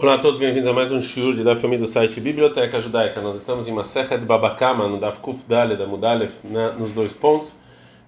[0.00, 3.20] Olá a todos, bem-vindos a mais um shiur de Daf do site Biblioteca Judaica.
[3.20, 6.32] Nós estamos em Masechet Babakama, no Daf Kuf Dale da Mudalef,
[6.78, 7.52] nos dois pontos.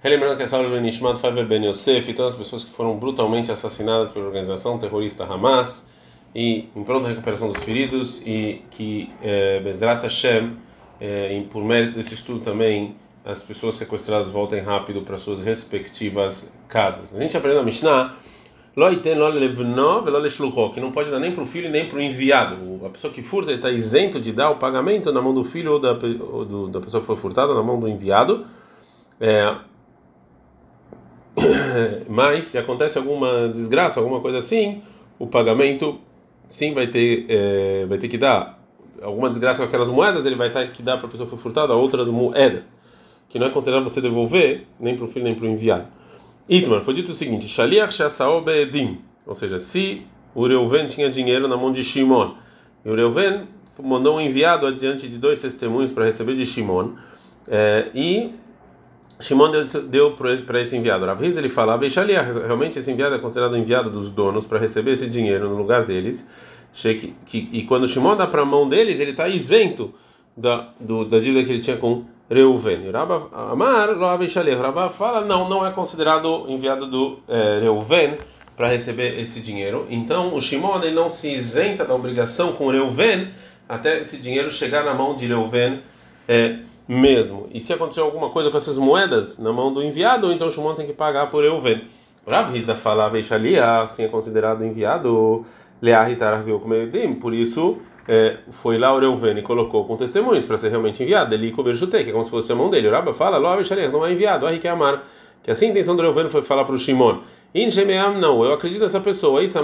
[0.00, 3.50] Relembrando que essa aula é Nishmat Faber Ben Yosef, então as pessoas que foram brutalmente
[3.50, 5.84] assassinadas pela organização terrorista Hamas
[6.32, 10.58] e em pronta recuperação dos feridos e que eh, Bezrat Hashem,
[11.00, 12.94] eh, por mérito desse estudo também,
[13.24, 17.12] as pessoas sequestradas voltem rápido para suas respectivas casas.
[17.12, 18.14] A gente aprendeu a Mishnah
[20.73, 22.56] que não pode dar nem para o filho nem para o enviado.
[22.84, 25.78] A pessoa que furta está isento de dar o pagamento na mão do filho ou
[25.78, 28.46] da, ou do, da pessoa que foi furtada na mão do enviado.
[29.20, 29.56] É,
[32.09, 34.82] mas se acontece alguma desgraça, alguma coisa assim,
[35.18, 35.98] o pagamento
[36.48, 38.59] sim vai ter, é, vai ter que dar.
[39.02, 41.42] Alguma desgraça com aquelas moedas, ele vai ter que dar para a pessoa que foi
[41.42, 42.62] furtada outras moedas,
[43.28, 45.87] que não é considerado você devolver nem para o filho nem para o enviado.
[46.48, 51.48] Itmar, foi dito o seguinte: Shaliach Shasao Beedim, ou seja, se o Reuven tinha dinheiro
[51.48, 52.34] na mão de Shimon,
[52.84, 53.48] e o Reuven
[53.82, 56.92] mandou um enviado adiante de dois testemunhos para receber de Shimon,
[57.48, 58.34] é, e
[59.20, 61.04] Shimon deu, deu para esse enviado.
[61.04, 65.09] Rav ele falava: Shaliach, realmente esse enviado é considerado enviado dos donos para receber esse
[65.09, 66.27] dinheiro no lugar deles.
[67.53, 69.93] E quando Shimon dá para a mão deles, ele está isento
[70.37, 72.91] da, do, da dívida que ele tinha com Reuven.
[72.91, 74.55] Rabba Amar, Rav Shaleh.
[74.55, 78.19] Rabba fala, não, não é considerado enviado do é, Reuven
[78.56, 79.87] para receber esse dinheiro.
[79.91, 83.28] Então, o Shimon ele não se isenta da obrigação com Reuven
[83.69, 85.81] até esse dinheiro chegar na mão de Reuven
[86.28, 87.48] é, mesmo.
[87.53, 90.75] E se acontecer alguma coisa com essas moedas na mão do enviado, então o Shimon
[90.75, 91.84] tem que pagar por Reuven.
[92.27, 95.44] Rav Rizda fala, Veishalia, assim é considerado enviado,
[95.81, 96.44] Leah Hitar
[97.20, 97.78] por isso
[98.12, 101.33] é, foi lá o Reuven e colocou com testemunhos para ser realmente enviado.
[101.33, 102.89] Ele coberchutei, que é como se fosse a mão dele.
[102.89, 105.05] O Rabba fala, não é enviado, aí que é amar.
[105.44, 107.20] Que assim a intenção do Reuven foi falar para o Shimon.
[107.55, 109.44] Inshemeam, não, eu acredito nessa pessoa.
[109.44, 109.62] Isso é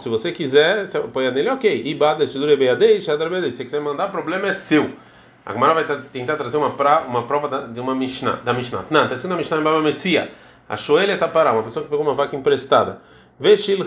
[0.00, 1.82] Se você quiser, você apoia nele, ok.
[1.86, 4.90] Ibad, se você quiser mandar, o problema é seu.
[5.46, 8.84] A Gemara vai tentar trazer uma, pra, uma prova da, de uma Mishnah, da Mishnah.
[8.90, 10.30] Não, está escrito na Mishnah em Baba Metzia.
[10.68, 13.00] A Shoel está parada, uma pessoa que pegou uma vaca emprestada.
[13.40, 13.82] Veshilha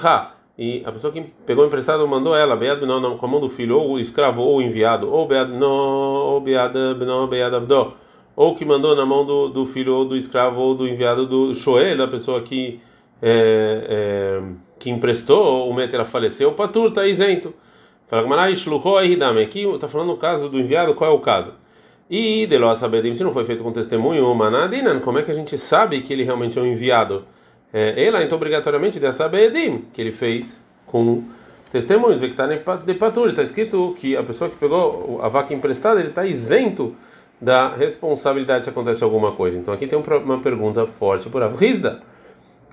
[0.63, 3.79] e a pessoa que pegou emprestado mandou ela, Bead Beno, com a mão do filho,
[3.79, 7.93] ou o escravo, ou o enviado, ou Bead Beno, ou Bead Beno, Bead Abdo,
[8.35, 11.55] ou que mandou na mão do, do filho, ou do escravo, ou do enviado do
[11.55, 12.79] Shoel, da pessoa que,
[13.19, 14.41] é, é,
[14.77, 17.51] que emprestou, o Meter faleceu, o Patur está isento.
[18.07, 18.27] Fala
[19.41, 21.55] aqui está falando no caso do enviado, qual é o caso?
[22.07, 25.57] E de sabedim, se não foi feito com testemunho, manadinan, como é que a gente
[25.57, 27.25] sabe que ele realmente é um enviado?
[27.73, 31.23] É, ela então obrigatoriamente dessa beedim que ele fez com
[31.71, 36.25] testemunhos, de patur, está escrito que a pessoa que pegou a vaca emprestada ele está
[36.25, 36.95] isento
[37.39, 39.57] da responsabilidade se acontece alguma coisa.
[39.57, 42.01] Então aqui tem uma pergunta forte por Avrizda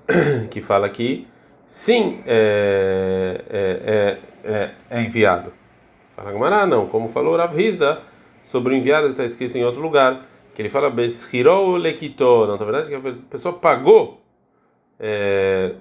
[0.51, 1.25] que fala que
[1.67, 5.53] sim é, é, é, é enviado.
[6.15, 8.01] Fala Gamará, não, como falou Ravrizda
[8.43, 12.57] sobre o enviado que está escrito em outro lugar, que ele fala Beshirou Lekito, não,
[12.57, 14.19] na verdade que a pessoa pagou
[14.99, 15.73] é,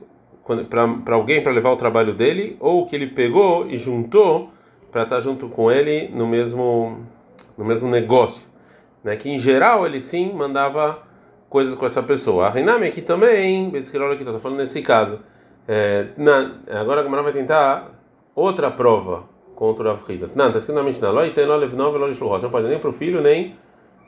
[1.04, 4.50] para alguém para levar o trabalho dele, ou que ele pegou e juntou
[4.90, 7.04] para estar tá junto com ele no mesmo
[7.56, 8.46] no mesmo negócio,
[9.02, 9.16] né?
[9.16, 11.02] Que em geral ele sim mandava
[11.48, 12.46] coisas com essa pessoa.
[12.46, 15.20] A Reiname aqui também, Bezkirol aqui está falando nesse caso.
[15.66, 17.90] É, na, agora a Gamara vai tentar
[18.34, 19.24] outra prova
[19.54, 20.02] contra o Rav
[20.34, 23.56] Não, está escrito na Mishnah, não pode nem para o filho nem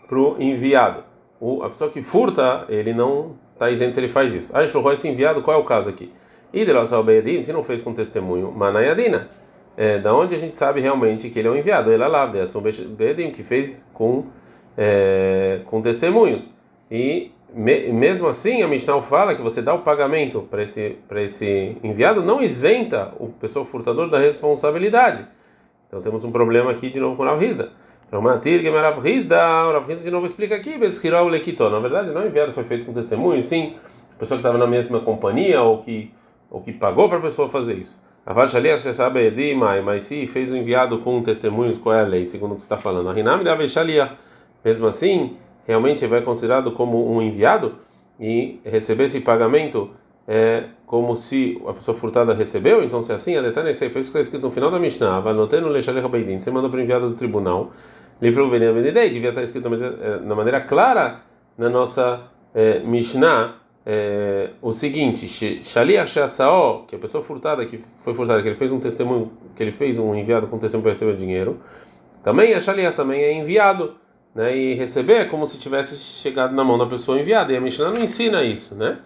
[0.08, 1.02] para o enviado.
[1.40, 4.52] O, a pessoa que furta, ele não está dizendo se ele faz isso.
[4.66, 6.10] Shloho esse enviado, qual é o caso aqui?
[6.52, 7.04] Idelosal
[7.42, 9.28] se não fez com testemunho, Manayadina.
[9.76, 11.92] É, da onde a gente sabe realmente que ele é um enviado?
[11.92, 14.24] Ele é lá, Beedim, que fez com,
[14.76, 16.52] é, com testemunhos.
[16.90, 21.76] E me, mesmo assim, a Mishnah fala que você dá o pagamento para esse, esse
[21.84, 25.24] enviado, não isenta o pessoal furtador da responsabilidade.
[25.86, 27.70] Então temos um problema aqui de novo com a Rizda.
[28.12, 31.70] Ramatir Gemarav Rizda, Rav Rizda de novo explica aqui, Beskirau Lekito.
[31.70, 33.76] Na verdade, não enviado foi feito com testemunho, sim,
[34.12, 36.12] a pessoa que estava na mesma companhia ou que,
[36.50, 38.02] ou que pagou para a pessoa fazer isso.
[38.26, 42.04] A Shaliach, você sabe, Edimai, mas se fez o enviado com testemunhos, qual é a
[42.04, 43.08] lei, segundo o que você está falando?
[43.08, 44.14] A Rinam da Shaliach,
[44.64, 47.76] mesmo assim, realmente vai considerado como um enviado
[48.18, 49.90] e receber esse pagamento
[50.28, 53.86] é como se a pessoa furtada recebeu, então se é assim, a detalhe é foi
[53.86, 56.68] isso que está escrito no final da Mishnah, vai notando o Lechalech Beidin, você manda
[56.68, 57.70] para o enviado do tribunal,
[58.20, 59.68] livro Benin Benidei, devia estar escrito
[60.24, 61.20] na maneira clara
[61.56, 62.22] na nossa
[62.54, 65.26] é, Mishnah, é, o seguinte,
[65.62, 69.62] Shaliach Shasao, que a pessoa furtada, que foi furtada, que ele fez um testemunho, que
[69.62, 71.60] ele fez um enviado com testemunho para receber dinheiro,
[72.22, 73.94] também a Shaliach também é enviado,
[74.34, 77.60] né, e receber é como se tivesse chegado na mão da pessoa enviada, e a
[77.60, 78.98] Mishnah não ensina isso, né?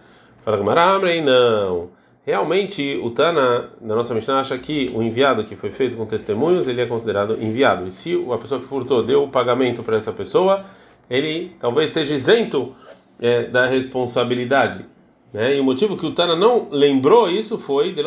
[0.43, 1.89] Fala Gamara, Amrei, não.
[2.25, 6.67] Realmente o Tana, na nossa Mishnah, acha que o enviado que foi feito com testemunhos,
[6.67, 7.87] ele é considerado enviado.
[7.87, 10.65] E se a pessoa que furtou deu o pagamento para essa pessoa,
[11.09, 12.75] ele talvez esteja isento
[13.19, 14.85] é, da responsabilidade.
[15.31, 15.55] Né?
[15.55, 18.01] E o motivo que o Tana não lembrou isso foi de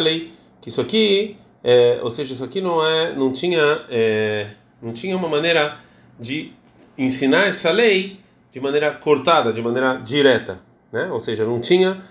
[0.00, 0.30] lei
[0.60, 4.48] que isso aqui, é, ou seja, isso aqui não é, não tinha, é,
[4.82, 5.78] não tinha uma maneira
[6.18, 6.52] de
[6.96, 8.18] ensinar essa lei
[8.50, 10.58] de maneira cortada, de maneira direta,
[10.92, 11.08] né?
[11.12, 12.02] Ou seja, não tinha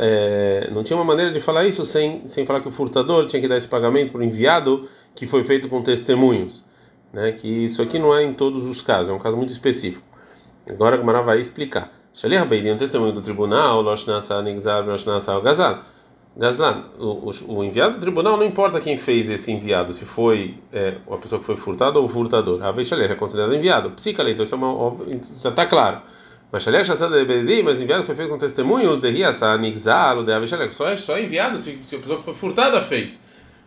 [0.00, 3.40] é, não tinha uma maneira de falar isso sem, sem falar que o furtador tinha
[3.40, 6.64] que dar esse pagamento para o enviado que foi feito com testemunhos,
[7.12, 7.32] né?
[7.32, 10.04] Que isso aqui não é em todos os casos, é um caso muito específico.
[10.68, 11.90] Agora a Gamara vai explicar.
[12.12, 15.84] Shalih Beidin, um testemunho do tribunal, Loshnasa Nigzar, Loshnasa Gazal.
[16.36, 20.96] Gazlan, o, o, enviado do tribunal não importa quem fez esse enviado, se foi é,
[21.10, 22.62] a pessoa que foi furtada ou o furtador.
[22.62, 23.90] A Veishaleh é considerado enviado.
[23.90, 24.96] Psica, então isso é uma,
[25.40, 26.00] já está claro.
[26.52, 30.72] Mas Shaleh Shassad Ebedi, mas enviado foi feito com testemunhos, de Riasa, Nigzal, de Avishaleh,
[30.72, 33.22] só é só enviado se, se a pessoa que foi furtada fez.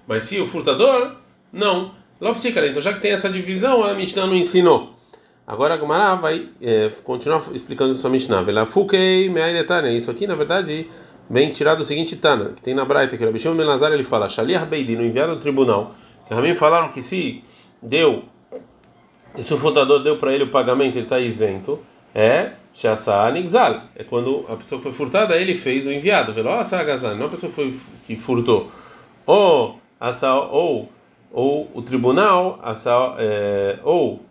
[0.07, 1.15] Mas se o furtador,
[1.51, 1.91] não.
[2.33, 4.93] Psica, então já que tem essa divisão, a Mishnah não ensinou.
[5.45, 8.41] Agora a Gumara vai é, continuar explicando isso a Mishnah.
[8.43, 9.53] Vela Fukei Meai
[9.97, 10.87] Isso aqui, na verdade
[11.29, 14.27] vem tirar do seguinte Tana, que tem na Braita, que o Rabishim Melazar ele fala,
[14.27, 15.93] Shaliach Beidin, no enviado do tribunal,
[16.23, 17.43] que também falaram que se
[17.81, 18.23] deu,
[19.39, 21.79] se o fundador deu para ele o pagamento, ele está isento,
[22.13, 26.77] é Shasa Nigzal, é quando a pessoa que foi furtada, ele fez o enviado, Velosa
[26.77, 28.71] Agazan, não a pessoa que, foi, que furtou,
[29.25, 30.89] ou, asa, ou,
[31.31, 34.21] ou o tribunal, asa, é, ou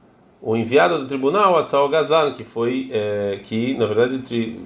[0.43, 4.19] o enviado do tribunal, Asal Gazan, que foi, é, que na verdade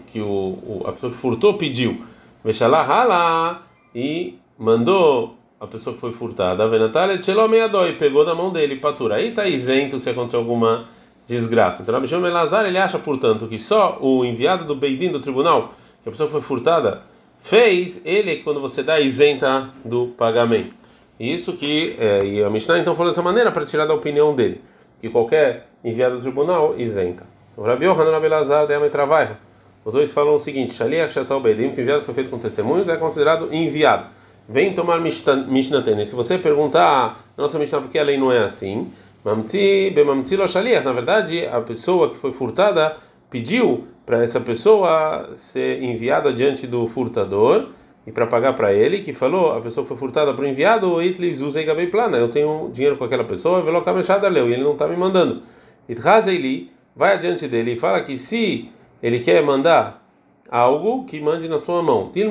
[0.06, 2.02] que o, o, a pessoa que furtou pediu.
[2.42, 3.62] Veshalá
[3.94, 9.16] e mandou a pessoa que foi furtada, Venatale e pegou da mão dele, patura.
[9.16, 10.88] Aí está isento se acontecer alguma
[11.26, 11.82] desgraça.
[11.82, 16.08] Então, Rabishon Melazar ele acha, portanto, que só o enviado do Beidin do tribunal, que
[16.08, 17.02] a pessoa que foi furtada,
[17.40, 20.74] fez, ele é que quando você dá isenta do pagamento.
[21.18, 24.60] Isso que, é, e a Mishnah então falou dessa maneira para tirar da opinião dele,
[25.00, 27.24] que qualquer enviado do tribunal isenta.
[27.56, 29.38] O Rabi Yohanan Abelazar de Travaiha
[29.86, 32.88] os dois falam o seguinte: Shaliach Shassal Beidim, que o enviado foi feito com testemunhos,
[32.88, 34.08] é considerado enviado.
[34.48, 36.04] Vem tomar Mishnah Tene.
[36.04, 38.92] Se você perguntar, nossa Mishnah, por que a lei não é assim?
[39.26, 40.84] Mamtzi, Bemamtzi lo Shaliach.
[40.84, 42.96] Na verdade, a pessoa que foi furtada
[43.28, 47.70] pediu para essa pessoa ser enviada diante do furtador
[48.06, 51.02] e para pagar para ele, que falou, a pessoa que foi furtada para o enviado,
[51.02, 54.74] Itlis usa Gabei Plana, eu tenho dinheiro com aquela pessoa, Velocamechada leu, e ele não
[54.74, 55.42] está me mandando.
[55.88, 58.70] Itrazeli vai adiante dele e fala que se
[59.02, 60.06] ele quer mandar
[60.48, 62.12] algo que mande na sua mão.
[62.12, 62.22] Que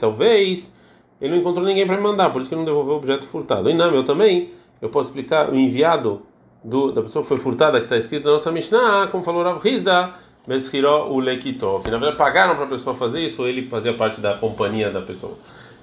[0.00, 0.74] talvez
[1.20, 3.70] ele não encontrou ninguém para me mandar, por isso que não devolveu o objeto furtado.
[3.70, 6.22] E não, eu também, eu posso explicar o enviado
[6.62, 9.66] do, da pessoa que foi furtada, que está escrito na nossa Mishnah, como falou Rav
[9.66, 10.14] Hizda,
[10.46, 13.92] Meshiró o Lekito, que na verdade pagaram para a pessoa fazer isso, ou ele fazia
[13.94, 15.36] parte da companhia da pessoa.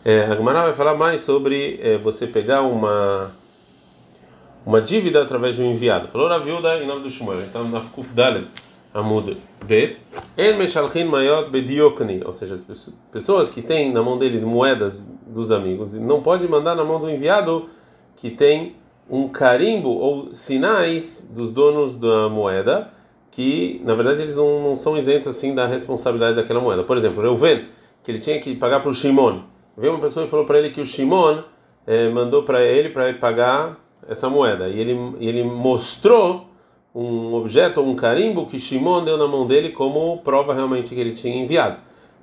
[0.03, 3.31] É, a vai falar mais sobre é, você pegar uma
[4.65, 6.09] uma dívida através de um enviado.
[6.09, 8.47] Falou Ravilda em nome do Shmuel, estamos na Kuf Dalet.
[8.93, 9.99] Amud Bet,
[10.35, 15.51] El Meshalchin Mayot Bediokni, ou seja, as pessoas que têm na mão deles moedas dos
[15.51, 17.69] amigos, não pode mandar na mão do enviado
[18.15, 18.75] que tem
[19.09, 22.91] um carimbo ou sinais dos donos da moeda,
[23.31, 26.83] que na verdade eles não, não são isentos assim da responsabilidade daquela moeda.
[26.83, 27.65] Por exemplo, Reuven,
[28.03, 29.41] que ele tinha que pagar para o Shimon,
[29.77, 31.43] veio uma pessoa e falou para ele que o Shimon
[31.85, 36.47] eh, mandou para ele para ele pagar essa moeda, e ele, ele mostrou
[36.95, 41.11] um objeto um carimbo que Shimon deu na mão dele como prova realmente que ele
[41.11, 41.77] tinha enviado.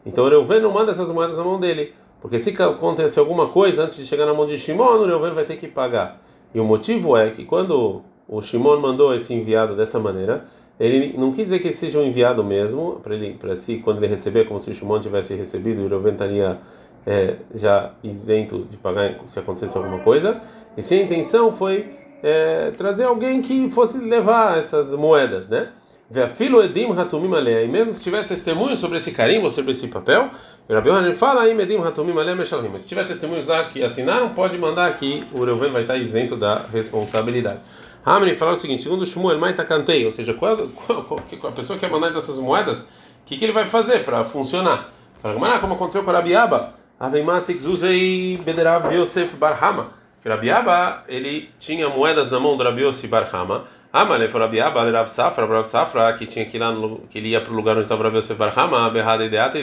[0.05, 3.97] Então Reuven não manda essas moedas na mão dele, porque se acontecer alguma coisa antes
[3.97, 6.21] de chegar na mão de Shimon, o Reuven vai ter que pagar.
[6.55, 10.45] E o motivo é que quando o Shimon mandou esse enviado dessa maneira,
[10.79, 14.07] ele não quis dizer que seja um enviado mesmo, para ele, para si, quando ele
[14.07, 16.59] receber, como se o Shimon tivesse recebido e o Reuven estaria
[17.07, 20.41] é, já isento de pagar se acontecesse alguma coisa.
[20.77, 21.89] E se a intenção foi
[22.23, 25.69] é, trazer alguém que fosse levar essas moedas, né?
[26.11, 27.31] Ve'afilo edim hatumim.
[27.35, 30.31] E mesmo se tiver testemunho sobre esse carimbo, sobre esse papel,
[30.69, 32.79] Rabi Yohanan fala aí edim hatumim alea meshalim.
[32.79, 36.63] Se tiver testemunhos lá que assinaram, pode mandar aqui, o Reuven vai estar isento da
[36.73, 37.61] responsabilidade.
[38.05, 41.79] Hamri fala o seguinte, segundo Shmuel, Maita cantei, ou seja, qual, qual, qual, a pessoa
[41.79, 42.87] que quer mandar essas moedas, o
[43.27, 44.91] que, que ele vai fazer para funcionar?
[45.21, 49.89] Fala, como aconteceu com a Rabiaba, Aveimasik Zuzei Bederav Yosef Barhama
[50.25, 53.65] Rabiaba ele tinha moedas na mão do Rabi Yossi Barhama.
[53.93, 57.29] Amale foi Rabiaba, Rav Safra, Rav Safra, que tinha que ir lá no, que ele
[57.29, 59.59] ia para o lugar onde estava o Rabi Yossi Barhama, berrada ideata,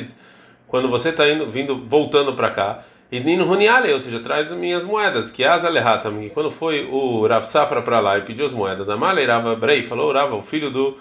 [0.72, 4.58] quando você está indo, vindo, voltando para cá, e Nino Runiale, ou seja, traz as
[4.58, 8.54] minhas moedas, que as alehatam, quando foi o Rav Safra para lá e pediu as
[8.54, 10.98] moedas, Amale Rav Brei falou, Rav, o filho do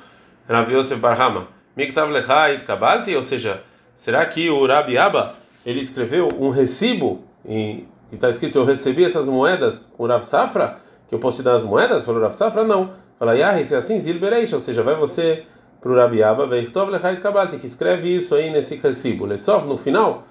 [0.49, 1.47] Rav Yosef Barhama,
[1.77, 3.63] Miktav Lechait Kabalti, ou seja,
[3.97, 5.35] será que o Rabi Abba
[5.65, 10.79] ele escreveu um recibo e está escrito eu recebi essas moedas com o Rav Safra
[11.09, 12.05] que eu posso te dar as moedas?
[12.05, 12.91] Falou Rav Safra, não.
[13.21, 15.45] Fala, Yah, se é assim, Zilbereish, ou seja, vai você
[15.81, 19.25] para o Rabi Abba, Veichtov Lechait Kabbalah, que escreve isso aí nesse recibo.
[19.25, 20.25] Lesov, no final,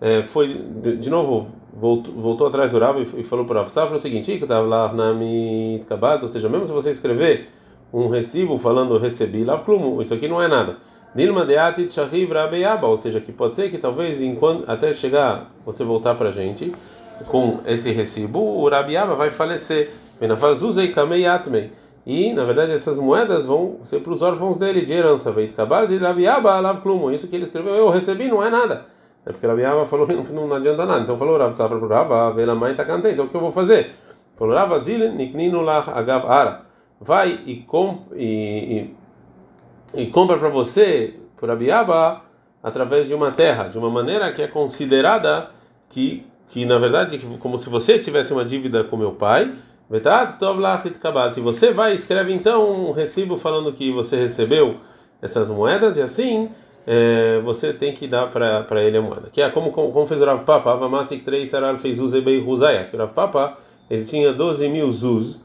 [0.00, 3.68] é, foi, de, de, novo, voltou, voltou atrás do Rabi e, falou para o Rav
[3.70, 7.48] Safra o seguinte, que estava lá na Mit Kabbalah, ou seja, mesmo se você escrever
[7.92, 10.76] um recibo falando recebi, Lav Klumu, isso aqui não é nada.
[11.14, 15.50] Dilma Deati Chahiv Rabi Abba, ou seja, que pode ser que talvez enquanto, até chegar,
[15.64, 16.74] você voltar para a gente,
[17.28, 19.92] com esse recibo, o Rabi Abba vai falecer.
[20.20, 21.70] Benafazuzei Kamei Atmei.
[22.06, 25.32] E, na verdade, essas moedas vão ser para os órfãos dele de herança.
[25.32, 27.10] Veit Kabal de Rabiaba Alav Klumo.
[27.10, 28.86] Isso que ele escreveu, eu recebi, não é nada.
[29.26, 31.00] É porque Rabiaba falou, não, não adianta nada.
[31.00, 33.12] Então falou, Rav Safra para Rava, Vela Mãe Takantei.
[33.12, 33.90] Então o que eu vou fazer?
[34.36, 36.62] Falou, Rav Zil Nikninu Lach Agav Ara.
[37.00, 38.94] Vai e, comp, e,
[39.92, 42.22] e, e compra para você, por Rabiaba,
[42.62, 45.50] através de uma terra, de uma maneira que é considerada
[45.88, 49.52] que, que na verdade, como se você tivesse uma dívida com meu pai
[49.88, 54.76] e você vai e escreve então um recibo falando que você recebeu
[55.22, 56.50] essas moedas e assim
[56.86, 59.28] é, você tem que dar para ele a moeda.
[59.32, 62.84] Que é como, como, como fez o Rav Papa, Avamasik 3 Sarar fez Uzebei Ruzaya,
[62.84, 63.58] que o Rav Papa
[63.90, 65.40] ele tinha 12 mil Zuz,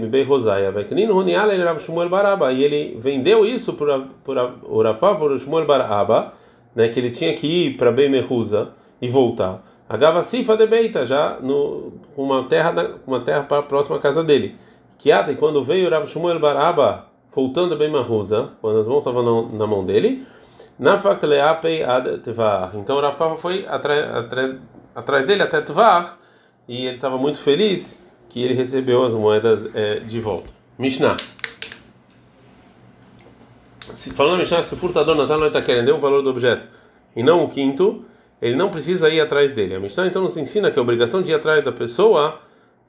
[0.00, 4.98] Mibei Ruzaya, Veknino Runiala ele Rav Shmuel Baraba, e ele vendeu isso para o Rav
[4.98, 6.32] Papa, para Shmuel Baraba,
[6.74, 8.70] né, que ele tinha que ir para Bei Mehuza
[9.00, 9.62] e voltar.
[9.88, 14.56] Agava Sifa de Beita, já no uma terra uma terra próxima à casa dele.
[14.98, 19.58] Que e quando veio Rav Shmuel Baraba voltando bem Mahusa, quando as mãos estavam na,
[19.58, 20.26] na mão dele,
[20.78, 22.72] Nafak Leapei ad Tvar.
[22.74, 23.66] Então Rav Papa foi
[24.94, 26.18] atrás dele até Tvar
[26.68, 30.50] e ele estava muito feliz que ele recebeu as moedas é, de volta.
[30.78, 31.16] Mishnah.
[33.92, 36.66] Se, falando na Mishnah, se o furtador Natal não está querendo o valor do objeto
[37.16, 38.04] e não o quinto,
[38.40, 39.74] ele não precisa ir atrás dele.
[39.74, 42.40] A Mishnah então nos ensina que a obrigação de ir atrás da pessoa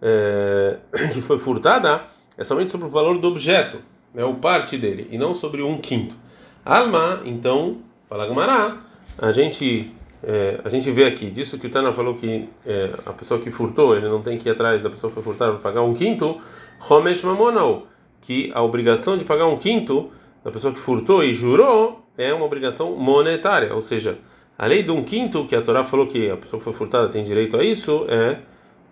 [0.01, 0.77] é,
[1.13, 2.03] que foi furtada
[2.37, 3.79] é somente sobre o valor do objeto,
[4.15, 6.15] é o parte dele, e não sobre um quinto.
[6.63, 7.77] Alma, então,
[8.07, 8.77] fala Gamará,
[9.17, 9.91] a gente
[10.23, 13.49] é, a gente vê aqui disso que o Tana falou que é, a pessoa que
[13.51, 15.93] furtou ele não tem que ir atrás da pessoa que foi furtada para pagar um
[15.93, 16.39] quinto,
[16.89, 17.87] Homesh Mamonal,
[18.21, 20.11] que a obrigação de pagar um quinto
[20.43, 24.17] da pessoa que furtou e jurou é uma obrigação monetária, ou seja,
[24.59, 27.07] a lei de um quinto, que a Torá falou que a pessoa que foi furtada
[27.07, 28.39] tem direito a isso, é,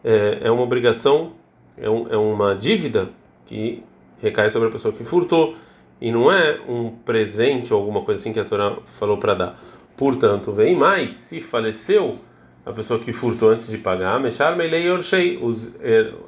[0.02, 1.34] é, é uma obrigação,
[1.78, 3.10] é, um, é uma dívida
[3.46, 3.84] que
[4.22, 5.58] recai sobre a pessoa que furtou,
[6.00, 9.60] e não é um presente ou alguma coisa assim que a Torá falou para dar.
[9.98, 12.18] Portanto, vem mais, se faleceu
[12.66, 15.76] a pessoa que furtou antes de pagar, mexar melei orshei, os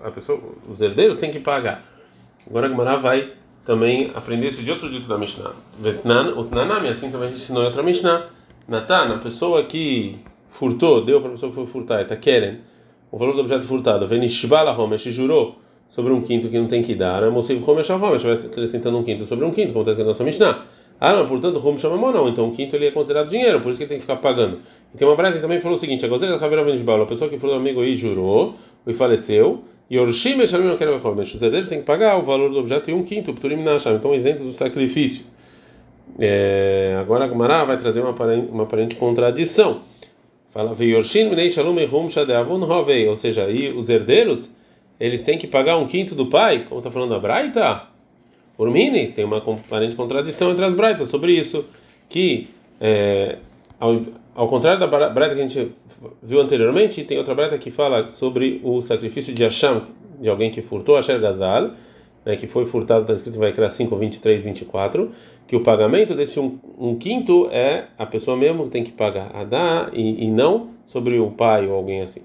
[0.04, 1.86] a pessoa, os herdeiros têm que pagar.
[2.46, 3.32] Agora a Gemara vai
[3.64, 5.54] também aprender isso de outro dito da Mishnah.
[5.80, 8.38] Vetnan, utnanami, assim também a gente ensinou em outra Mishnah.
[8.70, 10.16] Natan, a pessoa que
[10.52, 12.60] furtou, deu para a pessoa que foi furtar, está querendo
[13.12, 15.56] o valor do objeto furtado, Venishbala Homesh jurou
[15.90, 19.26] sobre um quinto que não tem que dar, Mosiv Homesh Homesh, vai acrescentando um quinto
[19.26, 20.66] sobre um quinto, como está na nossa Mishnah.
[21.02, 23.80] Ah, não, portanto, Homesh Mamon não, então o quinto ele é considerado dinheiro, por isso
[23.80, 24.60] que ele tem que ficar pagando.
[24.94, 27.40] E tem uma que também falou o seguinte: a Gozela Havera Venishbala, a pessoa que
[27.40, 31.70] furtou do amigo aí jurou e faleceu, e Orshim Meshamim não quer Homesh, os herdeiros
[31.70, 34.52] têm que pagar o valor do objeto e um quinto, Pturim Nasham, então isento do
[34.52, 35.26] sacrifício.
[36.18, 39.82] É, agora a Gemara vai trazer uma aparente, uma aparente contradição.
[40.52, 40.76] Fala,
[43.08, 44.50] ou seja, aí os herdeiros
[45.00, 47.84] eles têm que pagar um quinto do pai, como está falando a Braita.
[48.58, 51.66] Urmines tem uma aparente contradição entre as Braitas sobre isso,
[52.10, 52.50] que
[52.82, 53.38] é,
[53.80, 54.02] ao,
[54.36, 55.72] ao contrário da Braita que a gente
[56.22, 59.82] viu anteriormente, tem outra Braita que fala sobre o sacrifício de Hashem,
[60.20, 61.72] de alguém que furtou Asher Gazal,
[62.26, 65.12] né, que foi furtado, está escrito vai criar 5, 23, 24,
[65.50, 69.32] que o pagamento desse um, um, quinto é a pessoa mesmo que tem que pagar,
[69.34, 72.22] a dar e, e não sobre o pai ou alguém assim.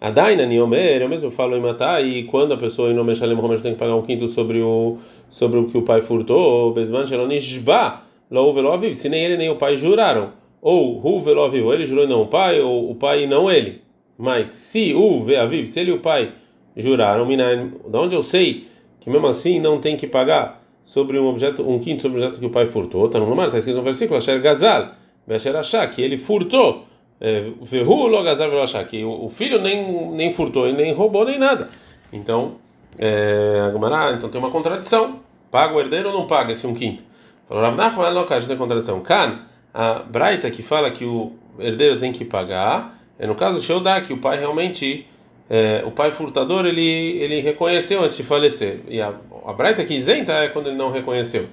[0.00, 3.38] A Daina Niomer, eu mesmo falo em matar, e quando a pessoa em nome Shalem
[3.62, 4.98] tem que pagar um quinto sobre o,
[5.30, 9.76] sobre o que o pai furtou, Bezman Shalonishba, Louveloviv, se nem ele nem o pai
[9.76, 13.48] juraram, ou Hu Veloviv, ele jurou e não o pai, ou o pai e não
[13.48, 13.82] ele.
[14.18, 16.32] Mas se o Veaviv, se ele e o pai
[16.76, 18.66] juraram, de onde eu sei
[18.98, 22.46] que mesmo assim não tem que pagar sobre um objeto, um quinto sobre objeto que
[22.46, 23.06] o pai furtou.
[23.06, 24.90] Está no mar, está escrito no versículo, Asher Gazal,
[25.28, 26.84] Asher Achá, que ele furtou.
[27.20, 31.70] É, Verru Logazar Velachá, que o filho nem, nem furtou, nem roubou, nem nada.
[32.12, 32.56] Então,
[32.98, 33.72] é,
[34.16, 35.20] então tem uma contradição.
[35.50, 37.02] Paga o herdeiro ou não paga esse um quinto?
[37.48, 39.00] Falou Rav Nachman, não, tem contradição.
[39.00, 44.00] Kan, a Braita que fala que o herdeiro tem que pagar, é no caso Sheodá,
[44.00, 45.06] que o pai realmente
[45.48, 49.12] é, o pai furtador ele ele reconheceu antes de falecer e a,
[49.44, 51.46] a Braita que isenta é quando ele não reconheceu.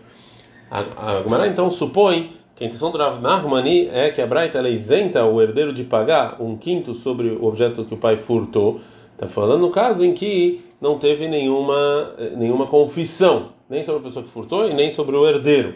[0.69, 4.57] A, a Gemara então supõe que a intenção do Rav Nahmani é que a Braita
[4.57, 8.79] ela isenta o herdeiro de pagar um quinto sobre o objeto que o pai furtou.
[9.13, 14.23] Está falando no caso em que não teve nenhuma, nenhuma confissão, nem sobre a pessoa
[14.23, 15.75] que furtou e nem sobre o herdeiro.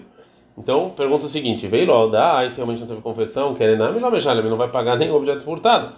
[0.58, 2.08] Então, pergunta o seguinte: veio lá,
[2.42, 5.94] dá, se realmente não teve confissão, quer não vai pagar nem o objeto furtado.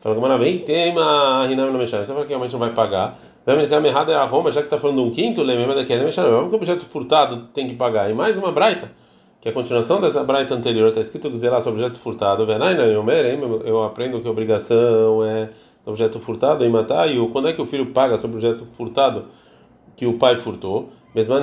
[0.00, 1.78] Fala que maravilha, tem uma riname no.
[1.78, 3.18] Você fala que realmente não vai pagar.
[3.56, 6.20] Me errado é a Roma, já que está falando um quinto, lembra daquele mexer.
[6.20, 8.10] É que o objeto furtado tem que pagar.
[8.10, 8.90] E mais uma braita,
[9.40, 12.46] que é a continuação dessa braita anterior, está escrito que lá sobre objeto furtado.
[13.64, 15.48] Eu aprendo que a obrigação é
[15.86, 17.10] objeto furtado em matar.
[17.10, 19.24] E quando é que o filho paga sobre objeto furtado
[19.96, 20.90] que o pai furtou?
[21.14, 21.34] Mesmo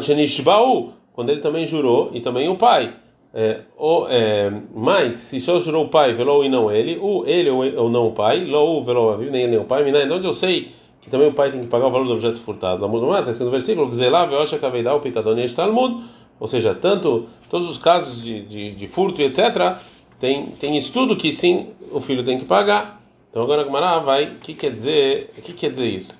[1.11, 2.93] quando ele também jurou, e também o pai.
[3.33, 3.61] É,
[4.09, 8.07] é, mas se só jurou o pai, velou e não ele, o ele ou, não
[8.07, 10.71] o pai, lou velou nem ele nem o pai, mina, onde eu sei
[11.05, 12.83] que também o pai tem que pagar o valor do objeto furtado.
[12.87, 16.03] Lá está escrito no versículo, o picador Talmud,
[16.39, 19.77] ou seja, tanto todos os casos de, de, de, furto e etc.,
[20.19, 23.03] tem, tem estudo que sim, o filho tem que pagar.
[23.29, 26.19] Então agora a Gmará vai, o que quer dizer, que quer dizer isso?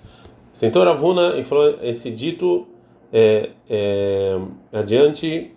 [0.53, 2.67] Sentou Ravuna e falou esse dito
[3.11, 4.39] é, é,
[4.71, 5.51] adiante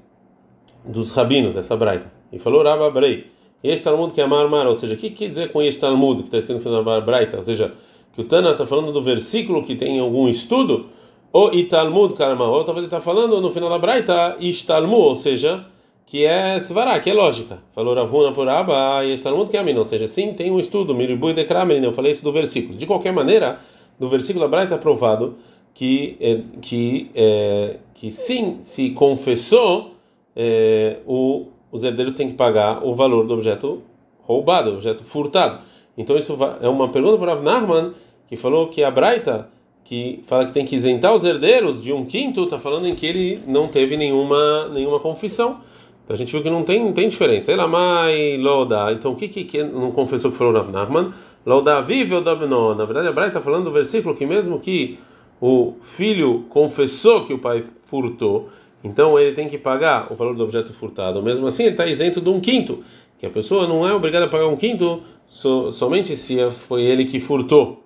[0.87, 2.11] dos rabinos, essa braita.
[2.33, 3.27] E falou Rabba Abrei.
[3.63, 6.29] Este Talmud que é Mar ou seja, o que quer dizer com este Talmud que
[6.29, 7.37] está escrito no final da braita?
[7.37, 7.75] Ou seja,
[8.19, 10.87] que o Tana está falando do versículo que tem algum estudo,
[11.33, 15.65] ou Italmud Karma, ou talvez ele está falando no final da braita Ishtalmud, ou seja,
[16.05, 17.61] que é Svará, que é lógica.
[17.73, 20.97] Falou Ravuna por Abba e este Talmud que é ou seja, sim, tem um estudo,
[20.97, 22.77] Miribui de Kramen, eu falei isso do versículo.
[22.77, 23.61] De qualquer maneira,
[24.01, 25.37] do versículo da braita é provado
[25.73, 29.93] que, é, que, é, que sim, se confessou
[30.35, 33.81] é, o, os herdeiros têm que pagar o valor do objeto
[34.25, 35.61] roubado, objeto furtado.
[35.97, 37.93] Então isso é uma pergunta para Avnarman,
[38.29, 39.49] que falou que a Braita,
[39.85, 43.07] que fala que tem que isentar os herdeiros de um quinto, está falando em que
[43.07, 45.61] ele não teve nenhuma, nenhuma confissão.
[46.05, 47.51] Então a gente viu que não tem, não tem diferença.
[47.53, 48.93] Elamai, Loda.
[48.93, 51.13] Então o que, que, que não confessou que falou Avnarman?
[51.45, 52.75] Loda vive ou Dabno.
[52.75, 54.99] Na verdade a Braita está falando do versículo que mesmo que
[55.41, 58.49] o filho confessou que o pai furtou,
[58.83, 61.23] então ele tem que pagar o valor do objeto furtado.
[61.23, 62.83] Mesmo assim, ele está isento de um quinto,
[63.19, 67.05] que a pessoa não é obrigada a pagar um quinto so, somente se foi ele
[67.05, 67.85] que furtou.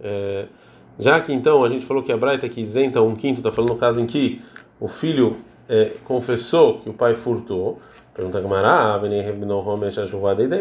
[0.00, 0.46] É,
[0.98, 3.70] já que então a gente falou que a Braita que isenta um quinto, está falando
[3.70, 4.40] no caso em que
[4.78, 5.36] o filho
[5.68, 7.80] é, confessou que o pai furtou.
[8.14, 9.00] Pergunta Gamará,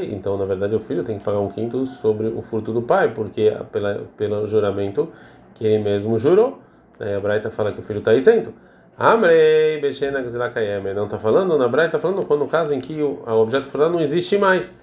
[0.09, 3.13] então na verdade o filho tem que pagar um quinto sobre o furto do pai,
[3.13, 5.09] porque pela, pelo juramento
[5.53, 6.59] que ele mesmo jurou.
[6.99, 8.51] Aí a Braita fala que o filho está isento.
[8.97, 10.95] Amrei Bechena Gzilakayeme.
[10.95, 13.67] Não está falando, na Braita está falando quando no caso em que o, o objeto
[13.67, 14.73] furtado não existe mais.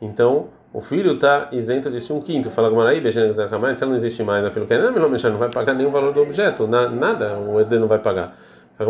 [0.00, 2.50] Então, o filho está isento de um quinto.
[2.50, 3.76] Fala Gmarai Gzilakayeme.
[3.76, 6.22] Se ela não existe mais, o filho quer não, não, vai pagar nenhum valor do
[6.22, 6.66] objeto.
[6.66, 8.36] Na, nada, o herdeiro não vai pagar.
[8.78, 8.86] Não,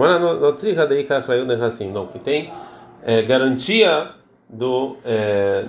[2.07, 2.53] que tem
[3.03, 4.11] é, garantia
[4.49, 5.64] do é,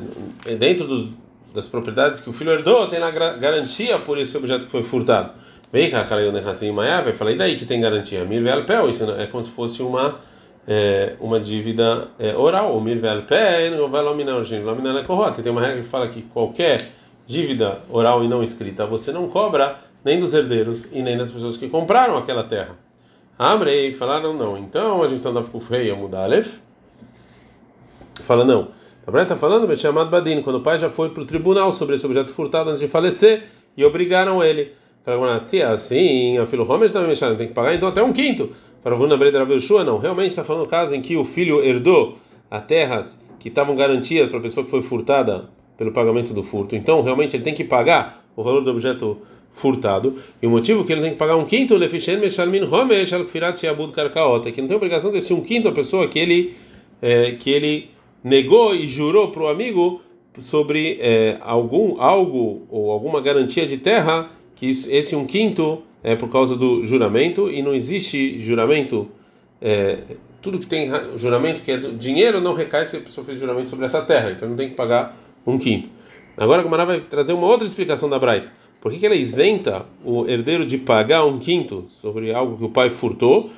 [0.57, 1.09] dentro dos,
[1.53, 5.31] das propriedades que o filho herdou, tem a garantia por esse objeto que foi furtado.
[5.71, 8.25] Vem cá, cara, eu assim, Maiava, falei daí que tem garantia.
[8.25, 10.15] Mirvel pé, isso é como se fosse uma
[10.71, 12.77] é, uma dívida é, oral.
[12.77, 15.41] O mirvel pé, não vai laminar o laminar é corrota.
[15.41, 16.79] Tem uma regra que fala que qualquer
[17.25, 21.57] dívida oral e não escrita você não cobra nem dos herdeiros e nem das pessoas
[21.57, 22.75] que compraram aquela terra.
[23.37, 24.57] Abrei, falaram não.
[24.57, 26.53] Então a gente está andando com o rei, mudar Aleph.
[28.21, 28.67] Fala não.
[29.03, 32.05] Também está falando, chamado Badin, quando o pai já foi para o tribunal sobre esse
[32.05, 34.73] objeto furtado antes de falecer e obrigaram ele.
[35.43, 38.49] Se é assim, a filho Homer também tem que pagar, então até um quinto.
[38.83, 39.97] Para o Breda Shua, não.
[39.97, 42.17] Realmente está falando o caso em que o filho herdou
[42.49, 46.75] a terras que estavam garantidas para a pessoa que foi furtada pelo pagamento do furto.
[46.75, 49.17] Então, realmente, ele tem que pagar o valor do objeto
[49.51, 50.15] furtado.
[50.41, 51.87] E o motivo que ele tem que pagar um quinto, é
[54.51, 56.53] que não tem obrigação de ser um quinto a pessoa que ele,
[57.01, 57.89] é, que ele
[58.23, 60.01] negou e jurou para o amigo
[60.39, 66.29] sobre é, algum algo ou alguma garantia de terra que esse um quinto é por
[66.29, 69.07] causa do juramento e não existe juramento
[69.61, 69.99] é,
[70.41, 73.69] tudo que tem juramento que é do dinheiro não recai se a pessoa fez juramento
[73.69, 75.15] sobre essa terra então não tem que pagar
[75.47, 75.89] um quinto.
[76.37, 78.51] Agora a Gomara vai trazer uma outra explicação da Braita.
[78.81, 82.69] Por que, que ela isenta o herdeiro de pagar um quinto sobre algo que o
[82.69, 83.49] pai furtou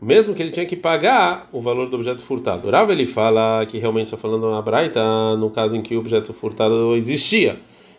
[0.00, 2.68] mesmo que ele tinha que pagar o valor do objeto furtado.
[2.68, 5.00] O Rav ele fala que realmente está falando na Braita
[5.36, 7.58] no caso em que o objeto furtado existia.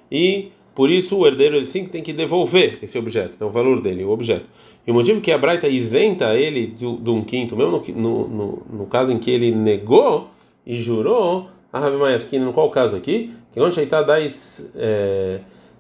[0.10, 3.82] E por isso o herdeiro ele sim tem que devolver esse objeto, então o valor
[3.82, 4.50] dele, o objeto.
[4.86, 8.64] E o motivo que a Braita isenta ele de, de um quinto, mesmo no, no,
[8.72, 10.30] no, caso em que ele negou
[10.66, 13.34] e jurou, a Rabi Maiasquina, no qual caso aqui?
[13.52, 14.04] Que onde está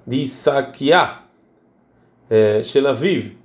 [0.06, 1.24] de Isaquiá,
[2.64, 3.38] Shelaviv.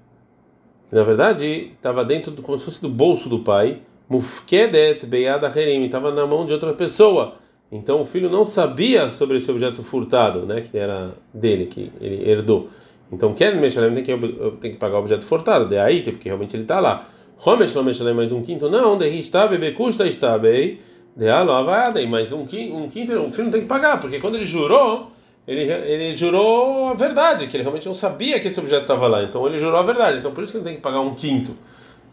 [0.91, 5.85] Na verdade, estava dentro do, como se fosse do bolso do pai, Mufkedet beyad acherim,
[5.85, 7.37] estava na mão de outra pessoa.
[7.75, 12.31] Então o filho não sabia sobre esse objeto furtado, né, que era dele, que ele
[12.31, 12.69] herdou.
[13.11, 14.17] Então quer Meshalem tem que
[14.61, 17.09] tem que pagar o objeto furtado, de aí, porque realmente ele está lá.
[17.45, 20.79] Homesh Meshalem mais um quinto, não, de está bebê custa está bem,
[21.17, 24.37] de alavada, mais um quinto, um quinto, o filho não tem que pagar, porque quando
[24.37, 25.11] ele jurou,
[25.47, 29.25] ele, ele jurou a verdade, que ele realmente não sabia que esse objeto estava lá,
[29.25, 31.57] então ele jurou a verdade, então por isso que ele tem que pagar um quinto.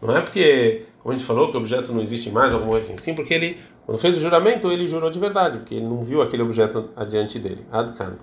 [0.02, 2.88] Não é porque, como a gente falou, que o objeto não existe mais, alguma coisa
[2.88, 2.98] assim.
[2.98, 6.22] Sim, porque ele, quando fez o juramento, ele jurou de verdade, porque ele não viu
[6.22, 7.66] aquele objeto adiante dele.
[7.70, 8.16] Adkan.